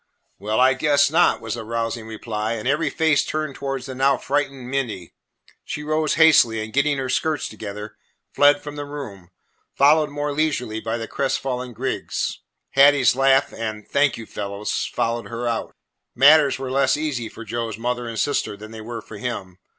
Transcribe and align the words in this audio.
"Well, 0.39 0.59
I 0.59 0.73
guess 0.73 1.11
not!" 1.11 1.41
was 1.41 1.53
the 1.53 1.63
rousing 1.63 2.07
reply, 2.07 2.53
and 2.53 2.67
every 2.67 2.89
face 2.89 3.23
turned 3.23 3.53
towards 3.53 3.85
the 3.85 3.93
now 3.93 4.17
frightened 4.17 4.67
Minty. 4.67 5.13
She 5.63 5.83
rose 5.83 6.15
hastily 6.15 6.59
and, 6.63 6.73
getting 6.73 6.97
her 6.97 7.07
skirts 7.07 7.47
together, 7.47 7.97
fled 8.33 8.63
from 8.63 8.77
the 8.77 8.85
room, 8.85 9.29
followed 9.75 10.09
more 10.09 10.31
leisurely 10.33 10.79
by 10.81 10.97
the 10.97 11.07
crestfallen 11.07 11.73
Griggs. 11.73 12.39
Hattie's 12.71 13.15
laugh 13.15 13.53
and 13.53 13.87
"Thank 13.87 14.17
you, 14.17 14.25
fellows," 14.25 14.89
followed 14.91 15.27
her 15.27 15.47
out. 15.47 15.75
Matters 16.15 16.57
were 16.57 16.71
less 16.71 16.97
easy 16.97 17.29
for 17.29 17.45
Joe's 17.45 17.77
mother 17.77 18.07
and 18.07 18.17
sister 18.17 18.57
than 18.57 18.71
they 18.71 18.81
were 18.81 19.03
for 19.03 19.17
him. 19.19 19.59